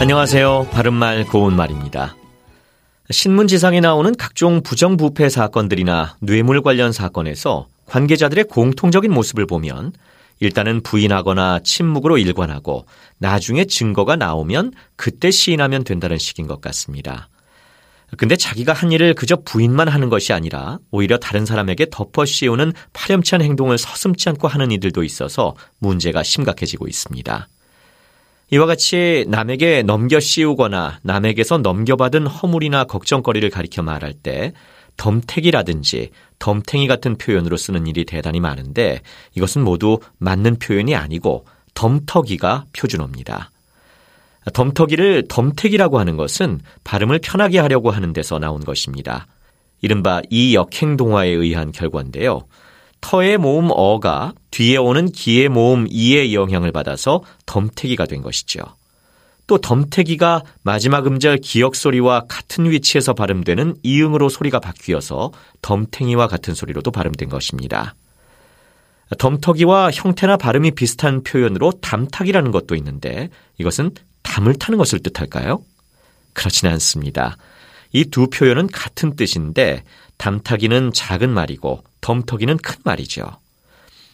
[0.00, 0.68] 안녕하세요.
[0.70, 2.14] 바른말 고운말입니다.
[3.10, 9.92] 신문지상에 나오는 각종 부정부패 사건들이나 뇌물 관련 사건에서 관계자들의 공통적인 모습을 보면
[10.38, 12.86] 일단은 부인하거나 침묵으로 일관하고
[13.18, 17.28] 나중에 증거가 나오면 그때 시인하면 된다는 식인 것 같습니다.
[18.16, 23.42] 근데 자기가 한 일을 그저 부인만 하는 것이 아니라 오히려 다른 사람에게 덮어 씌우는 파렴치한
[23.42, 27.48] 행동을 서슴지 않고 하는 이들도 있어서 문제가 심각해지고 있습니다.
[28.50, 34.52] 이와 같이 남에게 넘겨 씌우거나 남에게서 넘겨받은 허물이나 걱정거리를 가리켜 말할 때
[34.96, 39.00] 덤택이라든지 덤탱이 같은 표현으로 쓰는 일이 대단히 많은데
[39.34, 43.50] 이것은 모두 맞는 표현이 아니고 덤터기가 표준어입니다.
[44.54, 49.26] 덤터기를 덤택이라고 하는 것은 발음을 편하게 하려고 하는 데서 나온 것입니다.
[49.82, 52.42] 이른바 이 역행동화에 의한 결과인데요.
[53.00, 58.60] 터의 모음 어가 뒤에 오는 기의 모음 이의 영향을 받아서 덤태기가 된 것이죠.
[59.46, 65.32] 또 덤태기가 마지막 음절 기역 소리와 같은 위치에서 발음되는 이응으로 소리가 바뀌어서
[65.62, 67.94] 덤탱이와 같은 소리로도 발음된 것입니다.
[69.16, 75.62] 덤터기와 형태나 발음이 비슷한 표현으로 담탁이라는 것도 있는데 이것은 담을 타는 것을 뜻할까요?
[76.34, 77.38] 그렇지는 않습니다.
[77.92, 79.84] 이 두 표현은 같은 뜻인데
[80.16, 83.26] 담타기는 작은 말이고 덤터기는 큰 말이죠.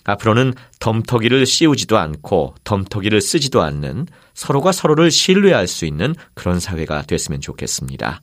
[0.05, 7.41] 앞으로는 덤터기를 씌우지도 않고 덤터기를 쓰지도 않는 서로가 서로를 신뢰할 수 있는 그런 사회가 됐으면
[7.41, 8.21] 좋겠습니다.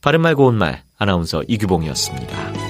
[0.00, 2.63] 바른말 고운말 아나운서 이규봉이었습니다.